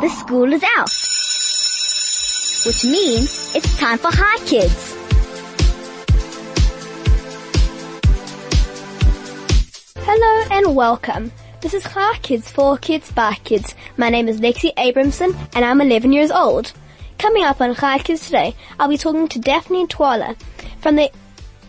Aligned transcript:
The 0.00 0.08
school 0.10 0.52
is 0.52 0.62
out. 0.76 0.88
Which 2.64 2.84
means 2.84 3.52
it's 3.56 3.76
time 3.78 3.98
for 3.98 4.10
Hi 4.12 4.38
Kids. 4.46 4.94
Hello 9.96 10.46
and 10.52 10.76
welcome. 10.76 11.32
This 11.62 11.74
is 11.74 11.84
Hi 11.84 12.16
Kids 12.18 12.48
for 12.48 12.78
Kids 12.78 13.10
by 13.10 13.34
Kids. 13.42 13.74
My 13.96 14.08
name 14.08 14.28
is 14.28 14.40
Lexi 14.40 14.72
Abramson 14.76 15.36
and 15.56 15.64
I'm 15.64 15.80
11 15.80 16.12
years 16.12 16.30
old. 16.30 16.72
Coming 17.18 17.42
up 17.42 17.60
on 17.60 17.74
Hi 17.74 17.98
Kids 17.98 18.24
today, 18.24 18.54
I'll 18.78 18.88
be 18.88 18.98
talking 18.98 19.26
to 19.26 19.40
Daphyne 19.40 19.88
Twala 19.88 20.36
from 20.80 20.94
the 20.94 21.10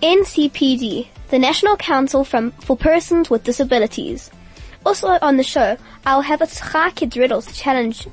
NCPD, 0.03 1.07
the 1.29 1.39
National 1.39 1.77
Council 1.77 2.23
from, 2.23 2.51
for 2.51 2.77
Persons 2.77 3.31
with 3.31 3.43
Disabilities. 3.43 4.29
Also 4.85 5.07
on 5.21 5.37
the 5.37 5.43
show, 5.43 5.77
I'll 6.05 6.21
have 6.21 6.41
a 6.41 6.47
Hi 6.47 6.91
Kids 6.91 7.17
riddles 7.17 7.45
to 7.47 7.53
challenge 7.53 8.07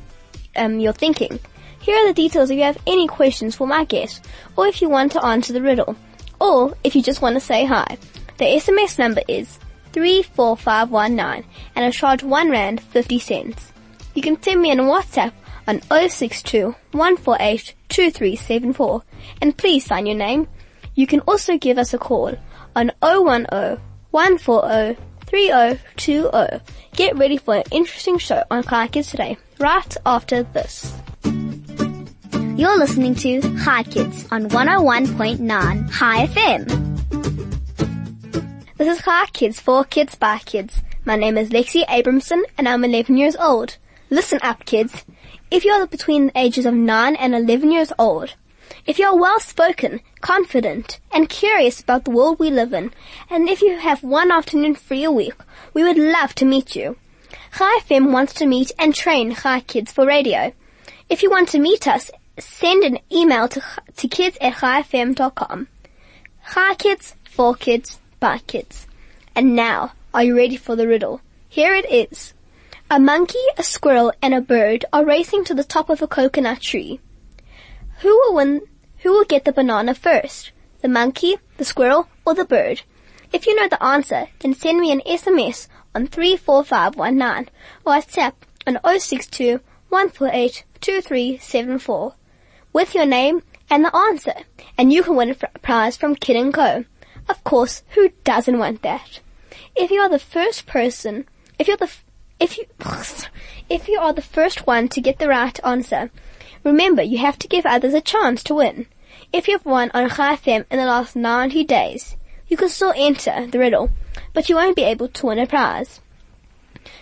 um, 0.56 0.80
your 0.80 0.92
thinking. 0.92 1.38
Here 1.80 1.96
are 1.96 2.08
the 2.08 2.14
details 2.14 2.50
if 2.50 2.56
you 2.56 2.64
have 2.64 2.78
any 2.86 3.06
questions 3.06 3.54
for 3.54 3.66
my 3.66 3.84
guest, 3.84 4.26
or 4.56 4.66
if 4.66 4.82
you 4.82 4.88
want 4.88 5.12
to 5.12 5.24
answer 5.24 5.52
the 5.52 5.62
riddle, 5.62 5.96
or 6.40 6.76
if 6.82 6.96
you 6.96 7.02
just 7.02 7.22
want 7.22 7.36
to 7.36 7.40
say 7.40 7.64
hi. 7.64 7.96
The 8.38 8.44
SMS 8.44 8.98
number 8.98 9.22
is 9.28 9.58
34519 9.92 11.48
and 11.74 11.84
I'll 11.84 11.92
charge 11.92 12.22
1 12.22 12.50
Rand 12.50 12.80
50 12.80 13.18
cents. 13.18 13.72
You 14.14 14.22
can 14.22 14.42
send 14.42 14.60
me 14.60 14.72
a 14.72 14.76
WhatsApp 14.76 15.32
on 15.66 15.80
062 15.82 16.74
148 16.92 17.74
2374 17.88 19.02
and 19.40 19.56
please 19.56 19.84
sign 19.84 20.06
your 20.06 20.16
name. 20.16 20.48
You 20.94 21.06
can 21.06 21.20
also 21.20 21.56
give 21.56 21.78
us 21.78 21.94
a 21.94 21.98
call 21.98 22.34
on 22.74 22.92
010 23.00 23.46
140 24.10 25.00
3020. 25.26 26.60
Get 26.92 27.16
ready 27.16 27.36
for 27.36 27.56
an 27.56 27.64
interesting 27.70 28.18
show 28.18 28.42
on 28.50 28.62
Hi 28.64 28.88
Kids 28.88 29.10
today, 29.10 29.36
right 29.58 29.96
after 30.06 30.42
this. 30.44 30.94
You're 32.56 32.78
listening 32.78 33.14
to 33.16 33.40
Hi 33.58 33.82
Kids 33.82 34.26
on 34.30 34.48
101.9 34.48 35.90
Hi 35.90 36.26
FM. 36.26 36.96
This 38.78 38.88
is 38.88 39.04
Hi 39.04 39.26
Kids 39.32 39.60
for 39.60 39.84
Kids 39.84 40.14
by 40.14 40.38
Kids. 40.38 40.82
My 41.04 41.16
name 41.16 41.36
is 41.38 41.50
Lexi 41.50 41.84
Abramson 41.86 42.42
and 42.56 42.68
I'm 42.68 42.84
11 42.84 43.16
years 43.16 43.36
old. 43.36 43.76
Listen 44.10 44.38
up 44.42 44.64
kids. 44.64 45.04
If 45.50 45.64
you 45.64 45.72
are 45.72 45.86
between 45.86 46.26
the 46.26 46.38
ages 46.38 46.66
of 46.66 46.74
9 46.74 47.16
and 47.16 47.34
11 47.34 47.70
years 47.72 47.92
old, 47.98 48.34
if 48.86 48.98
you 48.98 49.06
are 49.06 49.16
well 49.16 49.40
spoken, 49.40 50.00
confident, 50.20 51.00
and 51.12 51.28
curious 51.28 51.80
about 51.80 52.04
the 52.04 52.10
world 52.10 52.38
we 52.38 52.50
live 52.50 52.72
in, 52.72 52.92
and 53.28 53.48
if 53.48 53.62
you 53.62 53.78
have 53.78 54.02
one 54.02 54.30
afternoon 54.30 54.74
free 54.74 55.04
a 55.04 55.10
week, 55.10 55.34
we 55.74 55.82
would 55.82 55.98
love 55.98 56.34
to 56.36 56.44
meet 56.44 56.76
you. 56.76 56.96
Hi 57.52 57.80
FM 57.80 58.12
wants 58.12 58.34
to 58.34 58.46
meet 58.46 58.72
and 58.78 58.94
train 58.94 59.30
Hi 59.30 59.60
Kids 59.60 59.92
for 59.92 60.06
radio. 60.06 60.52
If 61.08 61.22
you 61.22 61.30
want 61.30 61.48
to 61.50 61.58
meet 61.58 61.86
us, 61.88 62.10
send 62.38 62.84
an 62.84 62.98
email 63.10 63.48
to, 63.48 63.62
to 63.96 64.08
kids 64.08 64.36
at 64.40 64.54
highfm.com. 64.54 65.68
Hi 66.42 66.74
Kids, 66.74 67.14
for 67.24 67.54
kids, 67.54 67.98
by 68.20 68.38
kids. 68.38 68.86
And 69.34 69.54
now, 69.54 69.92
are 70.12 70.24
you 70.24 70.36
ready 70.36 70.56
for 70.56 70.76
the 70.76 70.86
riddle? 70.86 71.20
Here 71.48 71.74
it 71.74 71.90
is. 71.90 72.34
A 72.90 73.00
monkey, 73.00 73.44
a 73.58 73.62
squirrel, 73.62 74.12
and 74.22 74.32
a 74.32 74.40
bird 74.40 74.84
are 74.92 75.04
racing 75.04 75.44
to 75.44 75.54
the 75.54 75.64
top 75.64 75.90
of 75.90 76.02
a 76.02 76.06
coconut 76.06 76.60
tree. 76.60 77.00
Who 78.00 78.08
will 78.08 78.34
win, 78.34 78.62
who 78.98 79.12
will 79.12 79.24
get 79.24 79.44
the 79.44 79.52
banana 79.52 79.94
first? 79.94 80.52
The 80.82 80.88
monkey, 80.88 81.38
the 81.56 81.64
squirrel, 81.64 82.08
or 82.26 82.34
the 82.34 82.44
bird? 82.44 82.82
If 83.32 83.46
you 83.46 83.56
know 83.56 83.68
the 83.68 83.82
answer, 83.82 84.28
then 84.40 84.54
send 84.54 84.80
me 84.80 84.92
an 84.92 85.00
SMS 85.06 85.68
on 85.94 86.06
34519 86.06 87.48
or 87.84 87.94
a 87.94 88.00
WhatsApp 88.00 88.34
on 88.66 88.78
062 89.00 89.60
148 89.88 90.64
2374 90.80 92.14
with 92.72 92.94
your 92.94 93.06
name 93.06 93.42
and 93.70 93.84
the 93.84 93.96
answer, 93.96 94.34
and 94.76 94.92
you 94.92 95.02
can 95.02 95.16
win 95.16 95.30
a 95.30 95.58
prize 95.60 95.96
from 95.96 96.14
Kid 96.14 96.52
& 96.52 96.54
Co. 96.54 96.84
Of 97.28 97.42
course, 97.44 97.82
who 97.90 98.10
doesn't 98.24 98.58
want 98.58 98.82
that? 98.82 99.20
If 99.74 99.90
you 99.90 100.00
are 100.00 100.08
the 100.08 100.18
first 100.18 100.66
person, 100.66 101.26
if 101.58 101.66
you're 101.66 101.76
the, 101.76 101.90
if 102.38 102.58
you, 102.58 102.66
if 103.70 103.88
you 103.88 103.98
are 103.98 104.12
the 104.12 104.22
first 104.22 104.66
one 104.66 104.88
to 104.88 105.00
get 105.00 105.18
the 105.18 105.28
right 105.28 105.58
answer, 105.64 106.10
remember 106.66 107.00
you 107.00 107.18
have 107.18 107.38
to 107.38 107.46
give 107.46 107.64
others 107.64 107.94
a 107.94 108.00
chance 108.00 108.42
to 108.42 108.54
win. 108.56 108.86
If 109.32 109.46
you've 109.46 109.64
won 109.64 109.88
on 109.94 110.10
Hi 110.10 110.34
FM 110.34 110.64
in 110.68 110.78
the 110.78 110.84
last 110.84 111.14
90 111.14 111.62
days, 111.62 112.16
you 112.48 112.56
can 112.56 112.68
still 112.68 112.92
enter 112.96 113.46
the 113.46 113.60
riddle, 113.60 113.90
but 114.34 114.48
you 114.48 114.56
won't 114.56 114.74
be 114.74 114.82
able 114.82 115.06
to 115.06 115.26
win 115.26 115.38
a 115.38 115.46
prize. 115.46 116.00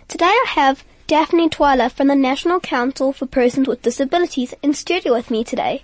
Today 0.06 0.26
I 0.26 0.46
have 0.50 0.84
Daphyne 1.06 1.50
Twala 1.50 1.88
from 1.88 2.08
the 2.08 2.14
National 2.14 2.60
Council 2.60 3.14
for 3.14 3.24
Persons 3.24 3.66
with 3.66 3.80
Disabilities 3.80 4.52
in 4.62 4.74
studio 4.74 5.14
with 5.14 5.30
me 5.30 5.42
today. 5.42 5.82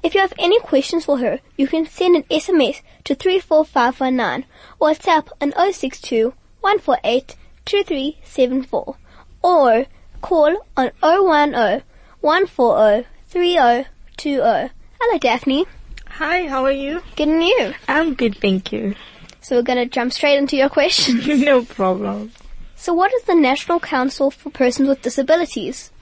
If 0.00 0.14
you 0.14 0.20
have 0.20 0.32
any 0.38 0.60
questions 0.60 1.04
for 1.04 1.18
her, 1.18 1.40
you 1.56 1.66
can 1.66 1.86
send 1.86 2.14
an 2.14 2.22
SMS 2.24 2.82
to 3.02 3.16
34519 3.16 4.46
or 4.78 4.90
WhatsApp 4.90 5.28
on 5.40 5.72
062 5.72 6.34
148 6.60 7.34
2374 7.64 8.96
or 9.42 9.86
call 10.20 10.56
on 10.76 10.90
010 11.02 11.82
140 12.20 13.06
3020. 13.28 14.72
Hello 15.00 15.18
Daphyne. 15.20 15.66
Hi, 16.08 16.48
how 16.48 16.64
are 16.64 16.72
you? 16.72 17.00
Good 17.14 17.28
and 17.28 17.44
you? 17.44 17.74
I'm 17.86 18.14
good, 18.14 18.38
thank 18.40 18.72
you. 18.72 18.96
So 19.40 19.54
we're 19.54 19.62
going 19.62 19.78
to 19.78 19.86
jump 19.86 20.12
straight 20.12 20.36
into 20.36 20.56
your 20.56 20.68
questions. 20.68 21.28
no 21.44 21.64
problem. 21.64 22.32
So 22.74 22.92
what 22.92 23.14
is 23.14 23.22
the 23.22 23.36
National 23.36 23.78
Council 23.78 24.32
for 24.32 24.50
Persons 24.50 24.88
with 24.88 25.00
Disabilities? 25.00 25.92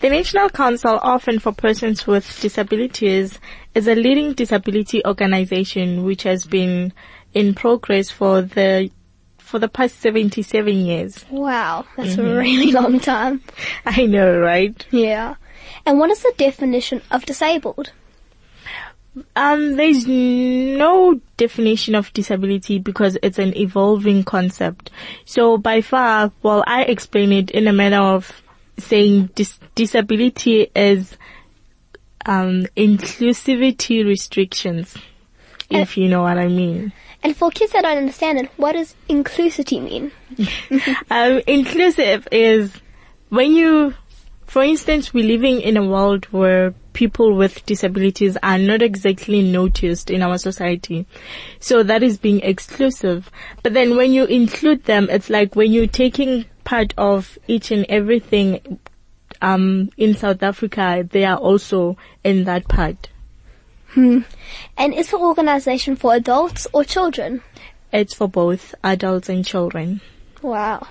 The 0.00 0.10
National 0.10 0.50
Council 0.50 1.00
Often 1.02 1.40
for 1.40 1.50
Persons 1.50 2.06
with 2.06 2.40
Disabilities 2.40 3.40
is 3.74 3.88
a 3.88 3.96
leading 3.96 4.34
disability 4.34 5.04
organization 5.04 6.04
which 6.04 6.22
has 6.22 6.44
been 6.44 6.92
in 7.34 7.54
progress 7.54 8.08
for 8.08 8.40
the 8.40 8.90
for 9.38 9.58
the 9.58 9.68
past 9.68 10.00
77 10.00 10.74
years. 10.74 11.24
Wow, 11.30 11.86
that's 11.96 12.10
mm-hmm. 12.10 12.26
a 12.26 12.36
really 12.36 12.72
long 12.80 13.00
time. 13.00 13.42
I 13.84 14.06
know, 14.06 14.38
right? 14.38 14.86
Yeah. 14.90 15.34
And 15.84 15.98
what 15.98 16.10
is 16.10 16.22
the 16.22 16.34
definition 16.36 17.02
of 17.10 17.24
disabled? 17.24 17.92
Um, 19.34 19.76
there's 19.76 20.06
no 20.06 21.20
definition 21.38 21.94
of 21.94 22.12
disability 22.12 22.78
because 22.78 23.16
it's 23.22 23.38
an 23.38 23.56
evolving 23.56 24.24
concept. 24.24 24.90
So 25.24 25.56
by 25.56 25.80
far, 25.80 26.32
well, 26.42 26.62
I 26.66 26.82
explain 26.82 27.32
it 27.32 27.50
in 27.50 27.66
a 27.66 27.72
manner 27.72 28.02
of 28.02 28.42
saying 28.78 29.30
dis- 29.34 29.58
disability 29.74 30.70
is 30.74 31.16
um, 32.26 32.66
inclusivity 32.76 34.04
restrictions, 34.04 34.96
and 35.70 35.80
if 35.80 35.96
you 35.96 36.08
know 36.08 36.22
what 36.22 36.38
I 36.38 36.48
mean. 36.48 36.92
And 37.22 37.36
for 37.36 37.50
kids 37.50 37.72
that 37.72 37.82
don't 37.82 37.98
understand 37.98 38.38
it, 38.38 38.50
what 38.56 38.72
does 38.72 38.94
inclusivity 39.08 39.82
mean? 39.82 40.12
um, 41.10 41.40
inclusive 41.46 42.28
is 42.30 42.72
when 43.30 43.52
you, 43.52 43.94
for 44.46 44.62
instance, 44.62 45.12
we're 45.12 45.26
living 45.26 45.60
in 45.60 45.76
a 45.76 45.86
world 45.86 46.26
where 46.26 46.72
people 46.92 47.36
with 47.36 47.66
disabilities 47.66 48.38
are 48.42 48.58
not 48.58 48.80
exactly 48.80 49.42
noticed 49.42 50.10
in 50.10 50.22
our 50.22 50.38
society. 50.38 51.06
So 51.60 51.82
that 51.82 52.02
is 52.02 52.16
being 52.16 52.40
exclusive. 52.40 53.30
But 53.62 53.74
then 53.74 53.96
when 53.96 54.12
you 54.12 54.24
include 54.24 54.84
them, 54.84 55.08
it's 55.10 55.28
like 55.28 55.54
when 55.56 55.72
you're 55.72 55.86
taking 55.86 56.46
part 56.64 56.94
of 56.96 57.38
each 57.48 57.70
and 57.70 57.84
everything 57.88 58.78
um, 59.42 59.90
in 59.96 60.14
South 60.14 60.42
Africa, 60.42 61.06
they 61.10 61.24
are 61.24 61.36
also 61.36 61.96
in 62.24 62.44
that 62.44 62.68
part. 62.68 63.08
Hmm. 63.88 64.20
And 64.76 64.94
is 64.94 65.10
the 65.10 65.18
organization 65.18 65.96
for 65.96 66.14
adults 66.14 66.66
or 66.72 66.84
children? 66.84 67.42
It's 67.92 68.14
for 68.14 68.28
both 68.28 68.74
adults 68.84 69.28
and 69.28 69.44
children. 69.44 70.00
Wow. 70.40 70.86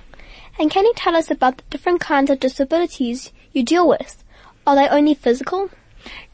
And 0.57 0.71
can 0.71 0.85
you 0.85 0.93
tell 0.95 1.15
us 1.15 1.29
about 1.29 1.57
the 1.57 1.63
different 1.69 1.99
kinds 1.99 2.29
of 2.29 2.39
disabilities 2.39 3.31
you 3.55 3.63
deal 3.63 3.87
with? 3.87 4.23
Are 4.67 4.75
they 4.75 4.87
only 4.89 5.13
physical? 5.13 5.69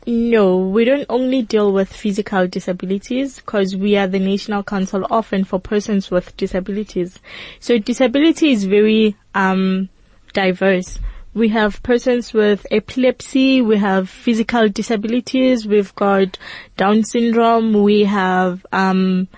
No, 0.08 0.58
we 0.58 0.84
don't 0.84 1.06
only 1.10 1.44
deal 1.44 1.72
with 1.72 1.94
physical 1.94 2.48
disabilities 2.48 3.36
because 3.36 3.76
we 3.76 3.96
are 3.98 4.08
the 4.08 4.20
National 4.20 4.64
Council 4.64 5.06
often 5.12 5.44
for 5.44 5.60
persons 5.60 6.10
with 6.10 6.36
disabilities. 6.38 7.20
So 7.60 7.78
disability 7.78 8.52
is 8.52 8.64
very 8.64 9.16
um, 9.36 9.90
diverse. 10.34 10.98
We 11.34 11.50
have 11.50 11.82
persons 11.84 12.34
with 12.34 12.66
epilepsy, 12.72 13.62
we 13.62 13.78
have 13.78 14.10
physical 14.10 14.68
disabilities, 14.68 15.66
we've 15.66 15.96
got 15.96 16.38
Down 16.76 17.04
syndrome, 17.04 17.84
we 17.84 18.04
have 18.04 18.66
um, 18.74 19.30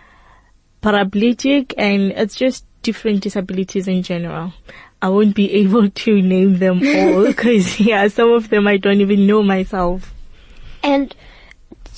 paraplegic, 0.81 1.74
and 1.78 2.12
it's 2.13 2.36
just 2.36 2.66
different 2.81 3.22
disabilities 3.22 3.88
in 3.88 4.02
general. 4.02 4.54
I 5.04 5.10
won't 5.10 5.36
be 5.36 5.52
able 5.56 5.90
to 5.90 6.22
name 6.22 6.60
them 6.60 6.78
all 6.78 7.26
because 7.28 7.78
yeah, 7.78 8.08
some 8.08 8.32
of 8.32 8.48
them 8.48 8.66
I 8.68 8.78
don't 8.78 9.02
even 9.02 9.28
know 9.28 9.44
myself. 9.44 10.14
And 10.82 11.14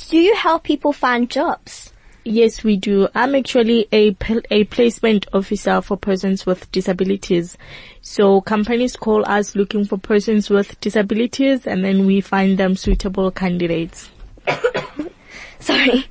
do 0.10 0.18
you 0.18 0.36
help 0.36 0.64
people 0.64 0.92
find 0.92 1.30
jobs? 1.30 1.94
Yes, 2.24 2.64
we 2.64 2.78
do. 2.78 3.08
I'm 3.14 3.36
actually 3.36 3.88
a, 3.94 4.18
a 4.50 4.64
placement 4.64 5.28
officer 5.34 5.84
for 5.84 5.98
persons 5.98 6.48
with 6.48 6.72
disabilities. 6.72 7.60
So 8.02 8.42
companies 8.42 8.96
call 8.96 9.24
us 9.30 9.56
looking 9.56 9.86
for 9.86 10.00
persons 10.00 10.50
with 10.50 10.82
disabilities 10.82 11.68
and 11.68 11.86
then 11.86 12.08
we 12.08 12.22
find 12.22 12.58
them 12.58 12.76
suitable 12.76 13.30
candidates. 13.30 14.10
Sorry. 15.60 16.06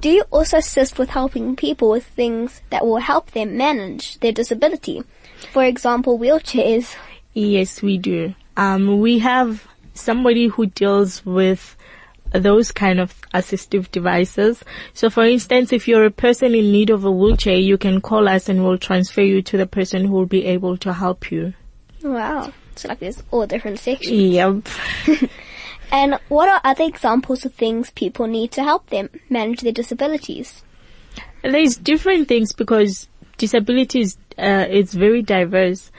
Do 0.00 0.08
you 0.08 0.24
also 0.32 0.56
assist 0.56 0.98
with 0.98 1.10
helping 1.10 1.54
people 1.54 1.90
with 1.90 2.04
things 2.04 2.62
that 2.70 2.84
will 2.84 2.96
help 2.96 3.30
them 3.30 3.56
manage 3.56 4.18
their 4.18 4.32
disability? 4.32 5.04
For 5.46 5.64
example, 5.64 6.18
wheelchairs. 6.18 6.94
Yes, 7.34 7.82
we 7.82 7.98
do. 7.98 8.34
Um, 8.56 9.00
we 9.00 9.18
have 9.20 9.66
somebody 9.94 10.46
who 10.46 10.66
deals 10.66 11.24
with 11.24 11.76
those 12.32 12.72
kind 12.72 12.98
of 12.98 13.20
assistive 13.32 13.90
devices. 13.90 14.62
So 14.94 15.10
for 15.10 15.24
instance, 15.24 15.72
if 15.72 15.86
you're 15.86 16.04
a 16.04 16.10
person 16.10 16.54
in 16.54 16.72
need 16.72 16.90
of 16.90 17.04
a 17.04 17.10
wheelchair, 17.10 17.56
you 17.56 17.76
can 17.76 18.00
call 18.00 18.28
us 18.28 18.48
and 18.48 18.64
we'll 18.64 18.78
transfer 18.78 19.20
you 19.20 19.42
to 19.42 19.56
the 19.56 19.66
person 19.66 20.06
who 20.06 20.12
will 20.12 20.26
be 20.26 20.46
able 20.46 20.76
to 20.78 20.92
help 20.92 21.30
you. 21.30 21.52
Wow. 22.02 22.52
So 22.76 22.88
like 22.88 23.00
there's 23.00 23.22
all 23.30 23.46
different 23.46 23.78
sections. 23.78 24.12
Yep. 24.12 24.68
And 25.92 26.18
what 26.28 26.48
are 26.48 26.60
other 26.64 26.84
examples 26.84 27.44
of 27.44 27.52
things 27.52 27.90
people 27.90 28.26
need 28.26 28.50
to 28.52 28.64
help 28.64 28.88
them 28.88 29.10
manage 29.28 29.60
their 29.60 29.72
disabilities? 29.72 30.62
There's 31.42 31.76
different 31.76 32.28
things 32.28 32.54
because 32.54 33.08
disabilities, 33.42 34.16
uh, 34.38 34.66
it's 34.70 34.94
very 34.94 35.20
diverse. 35.20 35.90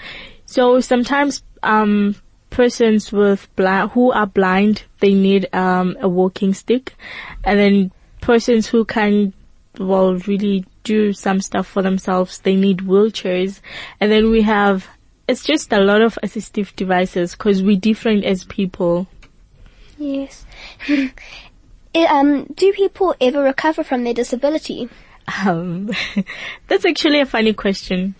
So 0.45 0.79
sometimes, 0.79 1.43
um, 1.61 2.15
persons 2.49 3.11
with 3.11 3.53
blind, 3.57 3.91
who 3.91 4.11
are 4.13 4.25
blind, 4.25 4.83
they 5.01 5.13
need, 5.13 5.53
um, 5.53 5.97
a 5.99 6.07
walking 6.07 6.53
stick. 6.53 6.95
And 7.43 7.59
then 7.59 7.91
persons 8.21 8.67
who 8.67 8.85
can, 8.85 9.33
well, 9.77 10.15
really 10.15 10.65
do 10.83 11.11
some 11.11 11.41
stuff 11.41 11.67
for 11.67 11.81
themselves, 11.81 12.39
they 12.39 12.55
need 12.55 12.77
wheelchairs. 12.79 13.59
And 13.99 14.09
then 14.09 14.31
we 14.31 14.41
have, 14.43 14.87
it's 15.27 15.43
just 15.43 15.73
a 15.73 15.81
lot 15.81 16.01
of 16.01 16.17
assistive 16.23 16.73
devices 16.77 17.33
because 17.33 17.61
we're 17.61 17.77
different 17.77 18.23
as 18.23 18.45
people. 18.45 19.07
Yes. 19.97 20.45
Um, 21.95 22.45
do 22.55 22.73
people 22.73 23.13
ever 23.21 23.43
recover 23.43 23.83
from 23.83 24.03
their 24.03 24.15
disability? 24.15 24.89
Um, 25.45 25.89
that's 26.67 26.85
actually 26.85 27.21
a 27.21 27.25
funny 27.25 27.53
question. 27.53 28.15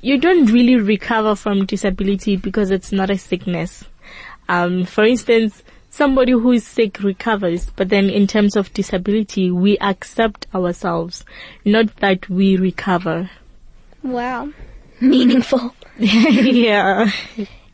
You 0.00 0.18
don't 0.18 0.46
really 0.52 0.76
recover 0.76 1.34
from 1.34 1.66
disability 1.66 2.36
because 2.36 2.70
it's 2.70 2.92
not 2.92 3.10
a 3.10 3.18
sickness. 3.18 3.84
Um, 4.48 4.84
for 4.84 5.04
instance, 5.04 5.62
somebody 5.90 6.32
who 6.32 6.52
is 6.52 6.66
sick 6.66 7.00
recovers, 7.00 7.70
but 7.76 7.88
then 7.88 8.10
in 8.10 8.26
terms 8.26 8.56
of 8.56 8.72
disability, 8.74 9.50
we 9.50 9.78
accept 9.78 10.46
ourselves, 10.54 11.24
not 11.64 11.96
that 11.96 12.28
we 12.28 12.56
recover. 12.56 13.30
Wow. 14.02 14.50
Meaningful. 15.00 15.74
yeah. 15.98 17.10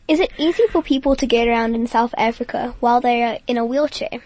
Is 0.07 0.19
it 0.19 0.31
easy 0.37 0.67
for 0.67 0.81
people 0.81 1.15
to 1.15 1.25
get 1.25 1.47
around 1.47 1.75
in 1.75 1.87
South 1.87 2.13
Africa 2.17 2.75
while 2.79 3.01
they 3.01 3.23
are 3.23 3.39
in 3.47 3.57
a 3.57 3.65
wheelchair? 3.65 4.21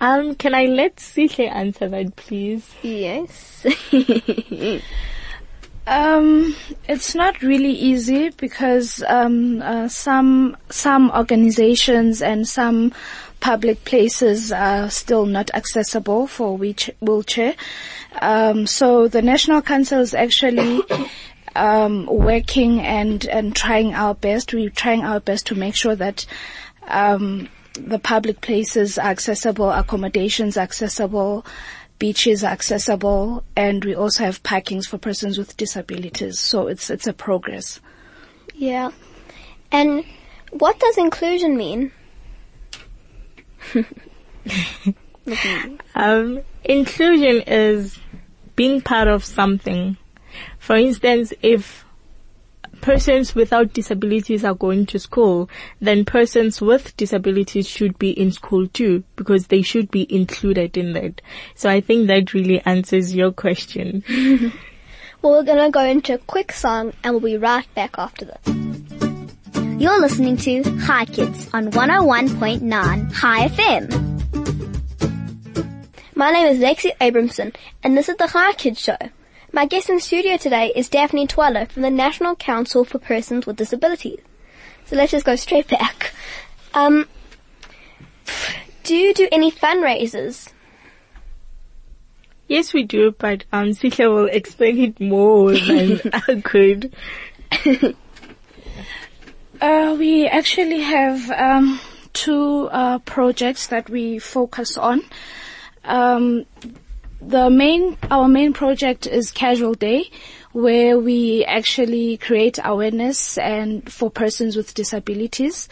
Um, 0.00 0.34
can 0.34 0.54
I 0.54 0.66
let 0.66 0.96
Sihle 0.96 1.50
answer 1.50 1.88
that, 1.88 2.16
please? 2.16 2.74
Yes. 2.82 3.66
Um, 5.88 6.56
it's 6.88 7.14
not 7.14 7.42
really 7.42 7.70
easy 7.70 8.30
because 8.30 9.04
um, 9.06 9.62
uh, 9.62 9.86
some 9.88 10.56
some 10.68 11.12
organizations 11.12 12.22
and 12.22 12.46
some 12.46 12.92
public 13.38 13.84
places 13.84 14.50
are 14.50 14.90
still 14.90 15.26
not 15.26 15.52
accessible 15.54 16.26
for 16.26 16.58
wheelch- 16.58 16.90
wheelchair. 17.00 17.54
Um, 18.20 18.66
so 18.66 19.06
the 19.06 19.22
National 19.22 19.62
Council 19.62 20.00
is 20.00 20.12
actually 20.12 20.82
um, 21.54 22.06
working 22.06 22.80
and 22.80 23.24
and 23.26 23.54
trying 23.54 23.94
our 23.94 24.14
best. 24.14 24.52
We're 24.52 24.70
trying 24.70 25.04
our 25.04 25.20
best 25.20 25.46
to 25.48 25.54
make 25.54 25.76
sure 25.76 25.94
that 25.94 26.26
um, 26.88 27.48
the 27.76 27.98
public 27.98 28.40
places 28.40 28.98
are 28.98 29.10
accessible, 29.10 29.70
accommodations 29.70 30.56
accessible, 30.56 31.46
beaches 31.98 32.44
are 32.44 32.52
accessible, 32.52 33.44
and 33.56 33.84
we 33.84 33.94
also 33.94 34.24
have 34.24 34.42
parkings 34.42 34.86
for 34.86 34.98
persons 34.98 35.38
with 35.38 35.56
disabilities. 35.56 36.38
So 36.38 36.66
it's 36.68 36.90
it's 36.90 37.06
a 37.06 37.12
progress. 37.12 37.80
yeah. 38.54 38.90
And 39.72 40.04
what 40.50 40.78
does 40.78 40.96
inclusion 40.98 41.56
mean? 41.56 41.92
Um, 45.94 46.42
inclusion 46.64 47.42
is 47.46 47.98
being 48.54 48.80
part 48.80 49.08
of 49.08 49.24
something. 49.24 49.96
For 50.58 50.76
instance, 50.76 51.32
if 51.42 51.85
persons 52.86 53.34
without 53.34 53.72
disabilities 53.72 54.44
are 54.44 54.54
going 54.54 54.86
to 54.86 54.96
school, 54.96 55.50
then 55.80 56.04
persons 56.04 56.60
with 56.60 56.96
disabilities 56.96 57.66
should 57.66 57.98
be 57.98 58.10
in 58.10 58.30
school 58.30 58.68
too, 58.68 59.02
because 59.16 59.48
they 59.48 59.60
should 59.60 59.90
be 59.90 60.06
included 60.14 60.76
in 60.76 60.92
that. 60.92 61.20
So 61.56 61.68
I 61.68 61.80
think 61.80 62.06
that 62.06 62.32
really 62.32 62.60
answers 62.64 63.12
your 63.14 63.32
question. 63.32 64.04
Well, 65.22 65.32
we're 65.32 65.44
gonna 65.44 65.70
go 65.70 65.80
into 65.80 66.14
a 66.14 66.18
quick 66.18 66.52
song 66.52 66.92
and 67.02 67.14
we'll 67.14 67.22
be 67.22 67.36
right 67.36 67.66
back 67.74 67.98
after 67.98 68.26
this. 68.26 68.46
You're 69.80 69.98
listening 69.98 70.36
to 70.36 70.62
Hi 70.82 71.06
Kids 71.06 71.48
on 71.52 71.72
101.9 71.72 73.12
Hi 73.12 73.48
FM. 73.48 73.84
My 76.14 76.30
name 76.30 76.46
is 76.46 76.60
Lexi 76.60 76.96
Abramson 76.98 77.56
and 77.82 77.96
this 77.96 78.08
is 78.08 78.16
the 78.18 78.28
Hi 78.28 78.52
Kids 78.52 78.78
Show. 78.78 78.98
My 79.56 79.64
guest 79.64 79.88
in 79.88 79.94
the 79.94 80.02
studio 80.02 80.36
today 80.36 80.70
is 80.76 80.90
Daphyne 80.90 81.26
Twala 81.26 81.64
from 81.64 81.80
the 81.80 81.88
National 81.88 82.36
Council 82.36 82.84
for 82.84 82.98
Persons 82.98 83.46
with 83.46 83.56
Disabilities. 83.56 84.20
So 84.84 84.96
let's 84.96 85.12
just 85.12 85.24
go 85.24 85.34
straight 85.34 85.66
back. 85.66 86.12
Um, 86.74 87.08
do 88.82 88.94
you 88.94 89.14
do 89.14 89.26
any 89.32 89.50
fundraisers? 89.50 90.52
Yes, 92.48 92.74
we 92.74 92.82
do, 92.82 93.12
but 93.18 93.44
um, 93.50 93.68
Sihle 93.70 94.12
will 94.12 94.26
explain 94.26 94.78
it 94.78 95.00
more 95.00 95.52
than 95.52 96.02
I 96.12 96.42
could. 96.44 96.94
Uh, 99.58 99.96
we 99.98 100.26
actually 100.26 100.82
have 100.82 101.30
um, 101.30 101.80
two 102.12 102.68
uh, 102.70 102.98
projects 102.98 103.68
that 103.68 103.88
we 103.88 104.18
focus 104.18 104.76
on. 104.76 105.00
Um, 105.82 106.44
the 107.20 107.50
main, 107.50 107.96
our 108.10 108.28
main 108.28 108.52
project 108.52 109.06
is 109.06 109.30
Casual 109.30 109.74
Day, 109.74 110.10
where 110.52 110.98
we 110.98 111.44
actually 111.44 112.16
create 112.16 112.58
awareness 112.64 113.38
and 113.38 113.90
for 113.90 114.10
persons 114.10 114.56
with 114.56 114.74
disabilities. 114.74 115.68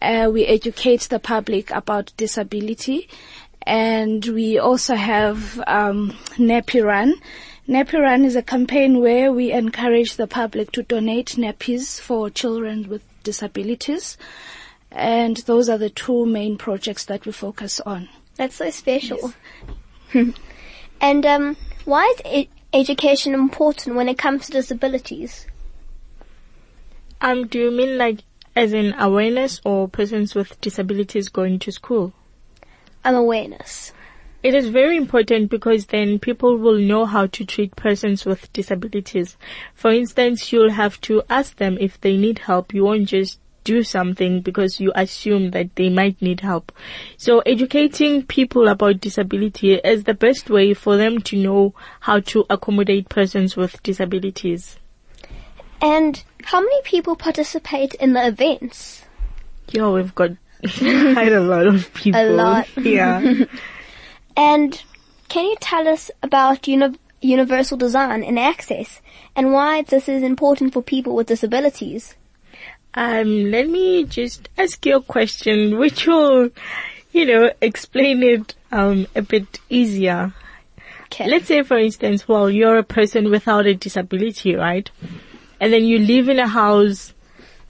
Uh, 0.00 0.30
we 0.32 0.44
educate 0.44 1.02
the 1.02 1.18
public 1.18 1.70
about 1.70 2.12
disability, 2.16 3.08
and 3.62 4.24
we 4.26 4.58
also 4.58 4.94
have 4.94 5.58
um, 5.66 6.10
Nappy 6.36 6.84
Run. 6.84 7.14
Nappy 7.68 8.00
Run 8.00 8.24
is 8.24 8.36
a 8.36 8.42
campaign 8.42 9.00
where 9.00 9.32
we 9.32 9.50
encourage 9.52 10.16
the 10.16 10.26
public 10.26 10.70
to 10.72 10.82
donate 10.82 11.36
nappies 11.36 12.00
for 12.00 12.30
children 12.30 12.88
with 12.88 13.02
disabilities. 13.24 14.16
And 14.92 15.38
those 15.38 15.68
are 15.68 15.78
the 15.78 15.90
two 15.90 16.26
main 16.26 16.56
projects 16.56 17.04
that 17.06 17.26
we 17.26 17.32
focus 17.32 17.80
on. 17.80 18.08
That's 18.36 18.56
so 18.56 18.70
special. 18.70 19.34
and 21.06 21.24
um, 21.24 21.56
why 21.84 22.12
is 22.16 22.20
e- 22.26 22.48
education 22.72 23.32
important 23.32 23.94
when 23.94 24.08
it 24.08 24.18
comes 24.18 24.46
to 24.46 24.52
disabilities? 24.52 25.46
Um, 27.20 27.46
do 27.46 27.60
you 27.60 27.70
mean 27.70 27.96
like 27.96 28.24
as 28.56 28.72
in 28.72 28.92
awareness 28.98 29.60
or 29.64 29.88
persons 29.88 30.34
with 30.34 30.60
disabilities 30.60 31.28
going 31.28 31.60
to 31.60 31.70
school? 31.70 32.12
Um, 33.04 33.14
awareness. 33.14 33.92
It 34.42 34.54
is 34.54 34.68
very 34.68 34.96
important 34.96 35.48
because 35.48 35.86
then 35.86 36.18
people 36.18 36.56
will 36.56 36.78
know 36.78 37.04
how 37.04 37.26
to 37.28 37.44
treat 37.44 37.76
persons 37.76 38.26
with 38.26 38.52
disabilities. 38.52 39.36
For 39.74 39.92
instance, 39.92 40.52
you'll 40.52 40.70
have 40.72 41.00
to 41.02 41.22
ask 41.30 41.56
them 41.56 41.78
if 41.80 42.00
they 42.00 42.16
need 42.16 42.40
help. 42.40 42.74
You 42.74 42.84
won't 42.84 43.06
just 43.08 43.38
do 43.66 43.82
something 43.82 44.40
because 44.40 44.80
you 44.80 44.92
assume 44.94 45.50
that 45.50 45.74
they 45.74 45.90
might 45.90 46.22
need 46.22 46.40
help. 46.40 46.72
So 47.16 47.40
educating 47.40 48.24
people 48.24 48.68
about 48.68 49.00
disability 49.00 49.74
is 49.74 50.04
the 50.04 50.14
best 50.14 50.48
way 50.48 50.72
for 50.72 50.96
them 50.96 51.20
to 51.22 51.36
know 51.36 51.74
how 52.00 52.20
to 52.20 52.46
accommodate 52.48 53.08
persons 53.08 53.56
with 53.56 53.82
disabilities. 53.82 54.78
And 55.82 56.22
how 56.44 56.60
many 56.60 56.80
people 56.82 57.16
participate 57.16 57.94
in 57.94 58.12
the 58.12 58.26
events? 58.26 59.04
Yeah, 59.72 59.90
we've 59.90 60.14
got 60.14 60.30
quite 60.78 61.32
a 61.32 61.40
lot 61.40 61.66
of 61.66 61.92
people. 61.92 62.20
A 62.20 62.30
lot. 62.30 62.68
Yeah. 62.78 63.44
And 64.36 64.82
can 65.28 65.46
you 65.46 65.56
tell 65.60 65.88
us 65.88 66.10
about 66.22 66.68
uni- 66.68 66.98
universal 67.22 67.78
design 67.78 68.22
and 68.22 68.38
access 68.38 69.00
and 69.34 69.52
why 69.52 69.82
this 69.82 70.08
is 70.08 70.22
important 70.22 70.74
for 70.74 70.82
people 70.82 71.16
with 71.16 71.26
disabilities? 71.26 72.14
Um, 72.96 73.50
let 73.50 73.68
me 73.68 74.04
just 74.04 74.48
ask 74.56 74.84
you 74.86 74.96
a 74.96 75.02
question 75.02 75.78
which 75.78 76.06
will, 76.06 76.48
you 77.12 77.26
know, 77.26 77.52
explain 77.60 78.22
it 78.22 78.54
um, 78.72 79.06
a 79.14 79.20
bit 79.20 79.60
easier. 79.68 80.32
Okay. 81.04 81.28
Let's 81.28 81.46
say, 81.46 81.62
for 81.62 81.78
instance, 81.78 82.26
well, 82.26 82.48
you're 82.48 82.78
a 82.78 82.82
person 82.82 83.30
without 83.30 83.66
a 83.66 83.74
disability, 83.74 84.54
right? 84.54 84.90
And 85.60 85.72
then 85.72 85.84
you 85.84 85.98
live 85.98 86.30
in 86.30 86.38
a 86.38 86.48
house 86.48 87.12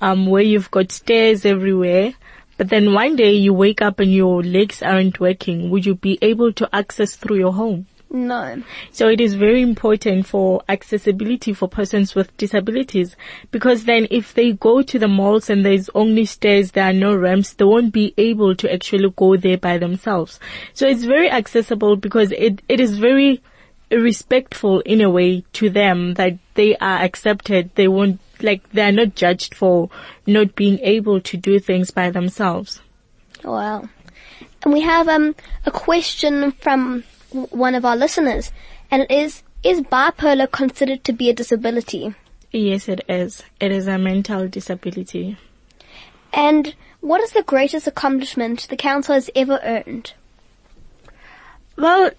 um, 0.01 0.27
where 0.27 0.43
you've 0.43 0.71
got 0.71 0.93
stairs 0.93 1.45
everywhere. 1.45 2.15
But 2.57 2.69
then 2.71 2.95
one 2.95 3.17
day 3.17 3.33
you 3.33 3.53
wake 3.53 3.83
up 3.83 3.99
and 3.99 4.15
your 4.15 4.43
legs 4.45 4.81
aren't 4.81 5.19
working. 5.19 5.71
Would 5.71 5.85
you 5.87 5.97
be 5.97 6.19
able 6.23 6.53
to 6.55 6.69
access 6.73 7.17
through 7.17 7.39
your 7.39 7.53
home? 7.53 7.87
No. 8.09 8.63
So 8.93 9.09
it 9.09 9.21
is 9.21 9.35
very 9.35 9.61
important 9.61 10.27
for 10.27 10.63
accessibility 10.69 11.53
for 11.53 11.69
persons 11.69 12.15
with 12.15 12.35
disabilities 12.37 13.17
because 13.51 13.85
then 13.85 14.07
if 14.11 14.33
they 14.33 14.53
go 14.53 14.83
to 14.83 14.99
the 14.99 15.09
malls 15.09 15.51
and 15.51 15.65
there's 15.65 15.91
only 15.95 16.25
stairs, 16.25 16.71
there 16.73 16.85
are 16.85 16.93
no 16.93 17.17
ramps, 17.17 17.55
they 17.55 17.65
won't 17.65 17.93
be 17.93 18.15
able 18.17 18.55
to 18.57 18.73
actually 18.73 19.13
go 19.17 19.37
there 19.37 19.59
by 19.59 19.79
themselves. 19.79 20.39
So 20.73 20.87
it's 20.87 21.05
very 21.05 21.31
accessible 21.31 21.97
because 21.97 22.33
it, 22.33 22.63
it 22.69 22.81
is 22.81 22.97
very 22.99 23.43
respectful 23.91 24.81
in 24.81 25.01
a 25.01 25.11
way 25.11 25.45
to 25.55 25.69
them 25.69 26.15
that 26.15 26.39
they 26.55 26.77
are 26.77 27.03
accepted. 27.03 27.71
They 27.75 27.89
won't, 27.89 28.21
like, 28.41 28.71
they 28.71 28.83
are 28.83 28.93
not 28.93 29.15
judged 29.15 29.55
for 29.55 29.91
not 30.27 30.55
being 30.55 30.79
able 30.81 31.21
to 31.23 31.37
do 31.37 31.59
things 31.59 31.91
by 31.91 32.11
themselves. 32.11 32.81
Wow. 33.45 33.89
And 34.63 34.73
we 34.73 34.81
have 34.81 35.09
um, 35.09 35.35
a 35.65 35.71
question 35.71 36.53
from 36.53 37.05
one 37.37 37.75
of 37.75 37.85
our 37.85 37.97
listeners, 37.97 38.53
and 38.91 39.03
it 39.03 39.11
is, 39.11 39.43
is 39.63 39.81
bipolar 39.83 40.51
considered 40.51 41.05
to 41.05 41.13
be 41.13 41.31
a 41.31 41.35
disability? 41.35 42.15
Yes, 42.53 42.89
it 42.89 43.01
is. 43.09 43.43
It 43.61 43.73
is 43.73 43.87
a 43.87 43.99
mental 43.99 44.49
disability. 44.49 45.37
And 46.33 46.75
what 47.01 47.21
is 47.21 47.33
the 47.33 47.43
greatest 47.43 47.87
accomplishment 47.87 48.67
the 48.69 48.77
council 48.77 49.15
has 49.15 49.31
ever 49.35 49.61
earned? 49.63 50.13
Well, 51.77 52.11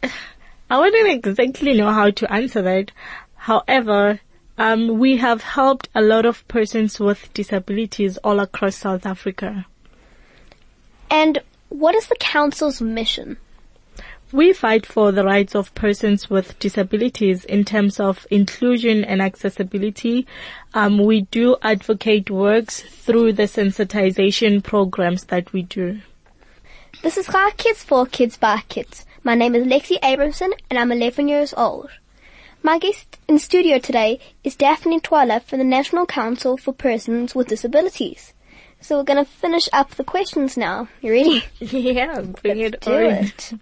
I 0.69 0.79
wouldn't 0.79 1.25
exactly 1.25 1.73
know 1.73 1.91
how 1.91 2.11
to 2.11 2.31
answer 2.31 2.61
that. 2.61 2.91
However, 3.35 4.19
um, 4.57 4.99
we 4.99 5.17
have 5.17 5.41
helped 5.41 5.89
a 5.95 6.01
lot 6.01 6.25
of 6.25 6.47
persons 6.47 6.99
with 6.99 7.33
disabilities 7.33 8.17
all 8.17 8.39
across 8.39 8.75
South 8.75 9.05
Africa. 9.05 9.65
And 11.09 11.39
what 11.69 11.95
is 11.95 12.07
the 12.07 12.15
council's 12.19 12.81
mission? 12.81 13.37
We 14.31 14.51
fight 14.51 14.85
for 14.85 15.13
the 15.13 15.23
rights 15.23 15.55
of 15.55 15.73
persons 15.73 16.29
with 16.29 16.59
disabilities 16.59 17.45
in 17.45 17.63
terms 17.63 17.97
of 17.97 18.27
inclusion 18.29 19.05
and 19.05 19.21
accessibility. 19.21 20.27
Um, 20.73 20.97
we 20.97 21.21
do 21.21 21.55
advocate 21.61 22.29
works 22.29 22.81
through 22.81 23.33
the 23.33 23.43
sensitization 23.43 24.61
programs 24.61 25.25
that 25.25 25.53
we 25.53 25.61
do. 25.63 26.01
This 27.03 27.17
is 27.17 27.27
Hi 27.27 27.51
Kids 27.51 27.83
for 27.83 28.05
Kids 28.05 28.35
by 28.35 28.63
Kids. 28.67 29.05
My 29.23 29.33
name 29.33 29.55
is 29.55 29.65
Lexi 29.65 29.97
Abramson 30.01 30.51
and 30.69 30.77
I'm 30.77 30.91
11 30.91 31.29
years 31.29 31.53
old. 31.55 31.89
My 32.61 32.79
guest 32.79 33.17
in 33.29 33.39
studio 33.39 33.79
today 33.79 34.19
is 34.43 34.57
Daphyne 34.57 34.99
Twala 35.01 35.39
from 35.39 35.59
the 35.59 35.63
National 35.63 36.05
Council 36.05 36.57
for 36.57 36.73
Persons 36.73 37.33
with 37.33 37.47
Disabilities. 37.47 38.33
So 38.81 38.97
we're 38.97 39.03
gonna 39.05 39.23
finish 39.25 39.69
up 39.71 39.91
the 39.91 40.03
questions 40.03 40.57
now. 40.57 40.89
You 41.01 41.11
ready? 41.13 41.45
Yeah, 41.59 42.21
bring 42.41 42.59
it 42.59 42.81
Do 42.81 42.91
on. 42.93 43.13
it. 43.13 43.53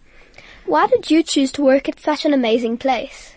Why 0.66 0.88
did 0.88 1.12
you 1.12 1.22
choose 1.22 1.52
to 1.54 1.62
work 1.64 1.88
at 1.88 2.00
such 2.00 2.26
an 2.26 2.34
amazing 2.34 2.78
place? 2.78 3.36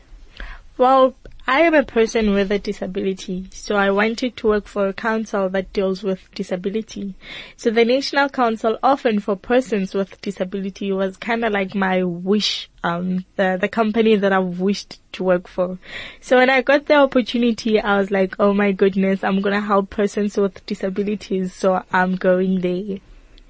Well, 0.79 1.15
I 1.47 1.61
am 1.61 1.75
a 1.75 1.83
person 1.83 2.33
with 2.33 2.51
a 2.53 2.59
disability, 2.59 3.49
so 3.53 3.75
I 3.75 3.91
wanted 3.91 4.37
to 4.37 4.49
work 4.49 4.67
for 4.67 4.89
a 4.89 4.93
council 4.93 5.49
that 5.49 5.73
deals 5.73 6.03
with 6.03 6.31
disability. 6.35 7.15
So 7.57 7.71
the 7.71 7.85
National 7.85 8.29
Council 8.29 8.79
often 8.83 9.21
for 9.21 9.35
persons 9.35 9.95
with 9.95 10.21
disability 10.21 10.93
was 10.93 11.17
kind 11.17 11.45
of 11.45 11.53
like 11.53 11.75
my 11.75 12.03
wish, 12.03 12.71
um, 12.83 13.25
the, 13.37 13.59
the 13.61 13.69
company 13.69 14.17
that 14.17 14.33
I've 14.33 14.61
wished 14.61 15.01
to 15.13 15.25
work 15.25 15.49
for. 15.49 15.79
So 16.21 16.37
when 16.37 16.51
I 16.51 16.63
got 16.63 16.87
the 16.87 16.97
opportunity, 16.97 17.81
I 17.81 17.99
was 17.99 18.11
like, 18.11 18.37
oh 18.39 18.53
my 18.55 18.73
goodness, 18.73 19.25
I'm 19.25 19.41
gonna 19.41 19.61
help 19.61 19.91
persons 19.91 20.37
with 20.37 20.65
disabilities, 20.67 21.55
so 21.55 21.83
I'm 21.93 22.17
going 22.17 22.61
there. 22.61 22.99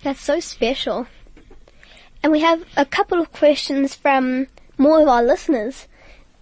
That's 0.02 0.20
so 0.20 0.38
special. 0.38 1.08
And 2.22 2.32
we 2.32 2.40
have 2.40 2.64
a 2.76 2.84
couple 2.84 3.20
of 3.20 3.32
questions 3.32 3.94
from 3.94 4.48
more 4.76 5.00
of 5.00 5.08
our 5.08 5.22
listeners. 5.22 5.87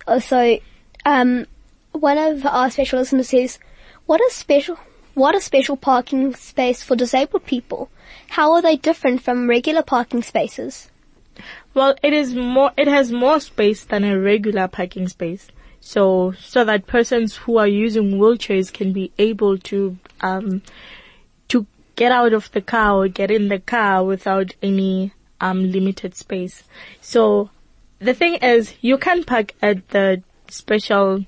Uh, 0.07 0.21
So, 0.21 0.59
um, 1.05 1.47
one 1.93 2.19
of 2.19 2.45
our 2.47 2.71
special 2.71 2.99
listeners 2.99 3.29
says, 3.29 3.59
what 4.07 4.21
is 4.21 4.33
special, 4.33 4.79
what 5.15 5.35
is 5.35 5.45
special 5.45 5.77
parking 5.77 6.35
space 6.35 6.83
for 6.83 6.97
disabled 6.97 7.45
people? 7.47 7.91
How 8.29 8.53
are 8.53 8.63
they 8.63 8.77
different 8.77 9.23
from 9.23 9.49
regular 9.49 9.83
parking 9.83 10.23
spaces? 10.23 10.91
Well, 11.75 11.95
it 12.03 12.13
is 12.13 12.35
more, 12.35 12.73
it 12.77 12.89
has 12.89 13.13
more 13.13 13.41
space 13.41 13.85
than 13.85 14.05
a 14.05 14.19
regular 14.19 14.69
parking 14.69 15.09
space. 15.09 15.49
So, 15.81 16.33
so 16.33 16.65
that 16.65 16.87
persons 16.87 17.37
who 17.37 17.59
are 17.59 17.69
using 17.69 18.13
wheelchairs 18.19 18.73
can 18.73 18.93
be 18.93 19.13
able 19.19 19.59
to, 19.59 19.99
um, 20.21 20.63
to 21.49 21.67
get 21.95 22.13
out 22.13 22.33
of 22.33 22.51
the 22.53 22.61
car 22.61 22.97
or 22.97 23.09
get 23.09 23.31
in 23.31 23.49
the 23.49 23.59
car 23.59 24.05
without 24.05 24.55
any, 24.63 25.13
um, 25.41 25.71
limited 25.71 26.15
space. 26.15 26.65
So, 27.01 27.51
the 27.99 28.15
thing 28.15 28.35
is, 28.37 28.75
you 28.81 28.99
can 28.99 29.25
park 29.25 29.55
at 29.63 29.89
the 29.89 30.23
special 30.49 31.25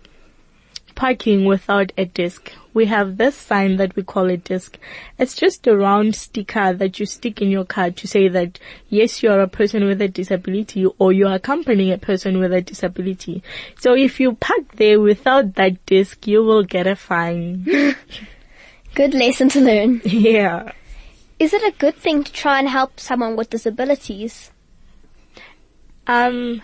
parking 0.99 1.45
without 1.45 1.93
a 1.97 2.05
disc. 2.05 2.53
We 2.75 2.87
have 2.87 3.19
this 3.19 3.37
sign 3.37 3.77
that 3.77 3.95
we 3.95 4.03
call 4.03 4.29
a 4.29 4.37
disc. 4.37 4.79
It's 5.17 5.37
just 5.37 5.67
a 5.69 5.77
round 5.77 6.17
sticker 6.17 6.73
that 6.73 6.99
you 6.99 7.07
stick 7.07 7.41
in 7.41 7.51
your 7.51 7.65
car 7.65 7.93
to 7.93 8.09
say 8.09 8.27
that 8.27 8.59
yes, 8.89 9.23
you 9.23 9.31
are 9.31 9.41
a 9.41 9.47
person 9.47 9.85
with 9.85 10.03
a 10.03 10.09
disability 10.09 10.87
or 10.99 11.13
you 11.13 11.29
are 11.29 11.37
accompanying 11.37 11.93
a 11.93 11.99
person 11.99 12.41
with 12.41 12.53
a 12.53 12.61
disability. 12.61 13.45
So 13.79 13.95
if 13.95 14.19
you 14.19 14.35
park 14.35 14.75
there 14.75 15.01
without 15.01 15.55
that 15.55 15.87
disc, 15.87 16.27
you 16.27 16.43
will 16.43 16.65
get 16.65 16.89
a 16.89 16.97
fine. 16.97 17.65
Good 18.95 19.15
lesson 19.15 19.49
to 19.51 19.61
learn. 19.61 20.01
yeah. 20.05 20.73
Is 21.39 21.53
it 21.53 21.63
a 21.63 21.77
good 21.79 21.95
thing 21.95 22.25
to 22.25 22.33
try 22.33 22.59
and 22.59 22.69
help 22.69 22.99
someone 22.99 23.37
with 23.37 23.51
disabilities? 23.51 24.51
Um, 26.07 26.63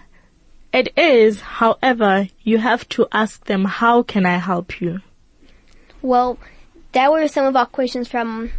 it 0.73 0.93
is, 0.97 1.40
however, 1.40 2.28
you 2.43 2.59
have 2.59 2.88
to 2.90 3.07
ask 3.12 3.45
them, 3.45 3.64
how 3.66 4.02
can 4.02 4.26
I 4.26 4.38
help 4.38 4.81
you? 4.81 5.00
Well, 6.02 6.38
that 6.93 7.12
were 7.12 7.28
some 7.28 7.47
of 7.47 7.54
our 7.54 7.66
questions 7.66 8.09
from 8.09 8.50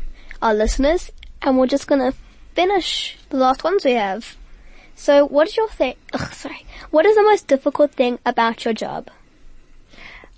our 0.41 0.53
listeners, 0.53 1.11
and 1.41 1.57
we're 1.57 1.67
just 1.67 1.87
gonna 1.87 2.13
finish 2.53 3.17
the 3.29 3.37
last 3.37 3.63
ones 3.63 3.83
we 3.83 3.93
have. 3.93 4.37
So, 4.95 5.25
what 5.25 5.49
is 5.49 5.57
your 5.57 5.67
thing? 5.69 5.95
Ugh, 6.13 6.33
sorry. 6.33 6.65
What 6.91 7.05
is 7.05 7.15
the 7.15 7.23
most 7.23 7.47
difficult 7.47 7.91
thing 7.91 8.19
about 8.25 8.63
your 8.63 8.73
job? 8.73 9.09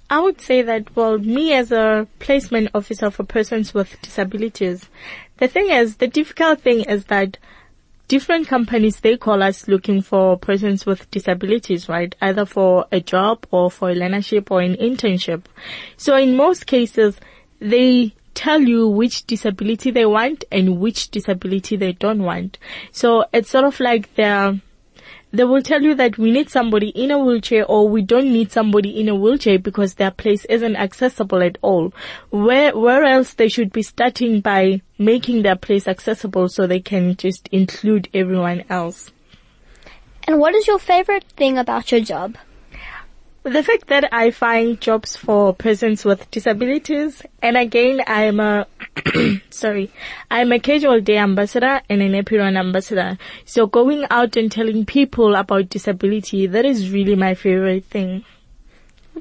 I 0.10 0.22
would 0.22 0.40
say 0.40 0.62
that, 0.62 0.96
well, 0.96 1.18
me 1.18 1.54
as 1.54 1.72
a 1.72 2.08
placement 2.20 2.70
officer 2.74 3.12
for 3.12 3.24
persons 3.24 3.74
with 3.74 4.02
disabilities, 4.02 4.90
the 5.38 5.48
thing 5.48 5.70
is, 5.70 5.98
the 5.98 6.08
difficult 6.08 6.62
thing 6.62 6.82
is 6.82 7.06
that 7.06 7.38
different 8.08 8.48
companies, 8.48 9.02
they 9.02 9.18
call 9.18 9.44
us 9.44 9.68
looking 9.68 10.02
for 10.02 10.38
persons 10.38 10.86
with 10.86 11.10
disabilities, 11.12 11.90
right? 11.90 12.16
Either 12.22 12.46
for 12.46 12.86
a 12.92 13.00
job 13.00 13.46
or 13.52 13.70
for 13.70 13.90
a 13.90 13.96
learnership 13.96 14.50
or 14.50 14.62
an 14.62 14.76
internship. 14.76 15.44
So 15.98 16.16
in 16.16 16.36
most 16.36 16.66
cases, 16.68 17.20
they 17.60 18.14
tell 18.34 18.62
you 18.62 18.88
which 18.88 19.26
disability 19.26 19.92
they 19.92 20.06
want 20.06 20.46
and 20.52 20.80
which 20.80 21.10
disability 21.10 21.76
they 21.76 21.94
don't 21.94 22.24
want. 22.24 22.58
So 22.92 23.26
it's 23.34 23.50
sort 23.50 23.66
of 23.66 23.80
like 23.80 24.14
they're 24.16 24.62
they 25.32 25.44
will 25.44 25.62
tell 25.62 25.82
you 25.82 25.94
that 25.96 26.18
we 26.18 26.32
need 26.32 26.50
somebody 26.50 26.90
in 26.90 27.12
a 27.12 27.20
wheelchair 27.20 27.66
or 27.66 27.90
we 27.90 28.02
don't 28.02 28.32
need 28.32 28.52
somebody 28.52 29.00
in 29.00 29.10
a 29.10 29.16
wheelchair 29.16 29.60
because 29.60 29.96
their 29.96 30.12
place 30.12 30.46
isn't 30.46 30.76
accessible 30.76 31.44
at 31.44 31.58
all. 31.62 31.94
Where, 32.30 32.78
where 32.78 33.04
else 33.04 33.34
they 33.34 33.50
should 33.50 33.72
be 33.74 33.82
starting 33.82 34.40
by 34.40 34.82
making 34.98 35.42
their 35.42 35.58
place 35.58 35.88
accessible 35.88 36.50
so 36.50 36.66
they 36.66 36.80
can 36.80 37.16
just 37.16 37.50
include 37.50 38.08
everyone 38.14 38.64
else. 38.70 39.12
And 40.26 40.40
what 40.40 40.56
is 40.56 40.68
your 40.68 40.80
favorite 40.80 41.26
thing 41.36 41.58
about 41.58 41.92
your 41.92 42.02
job? 42.02 42.38
The 43.44 43.64
fact 43.64 43.88
that 43.88 44.14
I 44.14 44.32
find 44.32 44.80
jobs 44.82 45.16
for 45.16 45.54
persons 45.54 46.04
with 46.04 46.30
disabilities, 46.32 47.22
and 47.42 47.56
again, 47.56 48.02
I'm 48.06 48.42
a, 48.42 48.68
sorry, 49.50 49.90
I'm 50.30 50.52
a 50.52 50.60
casual 50.60 51.00
day 51.00 51.18
ambassador 51.18 51.82
and 51.90 52.02
a 52.02 52.10
Nappy 52.10 52.38
Run 52.40 52.58
ambassador. 52.58 53.18
So 53.46 53.66
going 53.66 54.06
out 54.12 54.36
and 54.36 54.52
telling 54.52 54.86
people 54.86 55.34
about 55.36 55.70
disability, 55.70 56.46
that 56.48 56.66
is 56.66 56.92
really 56.92 57.16
my 57.16 57.36
favorite 57.36 57.86
thing. 57.86 58.26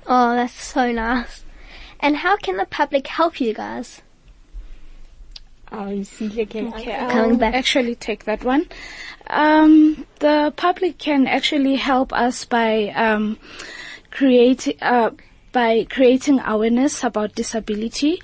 Oh, 0.09 0.35
that's 0.35 0.61
so 0.61 0.91
nice. 0.91 1.45
And 2.01 2.17
how 2.17 2.37
can 2.37 2.57
the 2.57 2.67
public 2.67 3.07
help 3.07 3.41
you 3.41 3.55
guys? 3.55 4.03
Oh, 5.71 5.89
you 5.89 6.05
see, 6.05 6.27
okay. 6.43 6.67
Okay, 6.69 6.97
Coming 7.11 7.33
I'll 7.33 7.37
back. 7.37 7.55
actually 7.55 7.95
take 7.95 8.25
that 8.25 8.45
one. 8.45 8.67
Um, 9.29 10.05
the 10.21 10.53
public 10.57 10.99
can 10.99 11.27
actually 11.27 11.77
help 11.77 12.13
us 12.13 12.45
by 12.45 12.89
um, 12.91 13.39
creating 14.17 14.77
uh, 14.81 15.11
by 15.53 15.87
creating 15.89 16.41
awareness 16.41 17.05
about 17.05 17.35
disability 17.35 18.21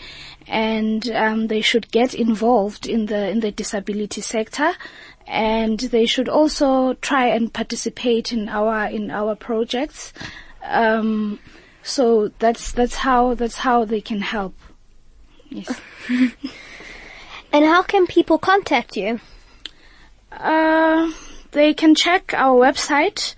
and 0.48 1.08
um, 1.10 1.46
they 1.46 1.60
should 1.60 1.90
get 1.90 2.14
involved 2.14 2.86
in 2.86 3.06
the 3.06 3.30
in 3.30 3.40
the 3.40 3.52
disability 3.52 4.20
sector, 4.20 4.72
and 5.26 5.78
they 5.78 6.06
should 6.06 6.28
also 6.28 6.94
try 6.94 7.26
and 7.28 7.52
participate 7.52 8.32
in 8.32 8.48
our 8.48 8.86
in 8.86 9.10
our 9.10 9.34
projects. 9.34 10.12
Um, 10.64 11.38
so 11.82 12.30
that's 12.38 12.72
that's 12.72 12.96
how 12.96 13.34
that's 13.34 13.56
how 13.56 13.84
they 13.84 14.00
can 14.00 14.20
help. 14.20 14.54
Yes. 15.48 15.80
And 17.54 17.66
how 17.66 17.82
can 17.82 18.06
people 18.06 18.38
contact 18.38 18.96
you? 18.96 19.20
Uh, 20.32 21.12
they 21.50 21.74
can 21.74 21.94
check 21.94 22.32
our 22.32 22.58
website. 22.58 23.34